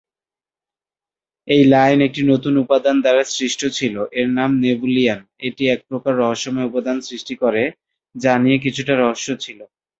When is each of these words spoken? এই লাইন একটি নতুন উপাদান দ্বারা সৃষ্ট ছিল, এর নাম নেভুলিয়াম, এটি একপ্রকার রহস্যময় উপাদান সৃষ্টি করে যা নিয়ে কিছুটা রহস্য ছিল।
এই 1.47 1.63
লাইন 1.73 1.99
একটি 2.07 2.21
নতুন 2.31 2.53
উপাদান 2.63 2.95
দ্বারা 3.03 3.23
সৃষ্ট 3.31 3.61
ছিল, 3.77 3.95
এর 4.19 4.27
নাম 4.37 4.51
নেভুলিয়াম, 4.63 5.19
এটি 5.47 5.63
একপ্রকার 5.67 6.13
রহস্যময় 6.17 6.69
উপাদান 6.69 6.97
সৃষ্টি 7.07 7.35
করে 7.43 7.63
যা 8.15 8.33
নিয়ে 8.43 8.57
কিছুটা 8.65 8.93
রহস্য 8.95 9.27
ছিল। 9.43 9.59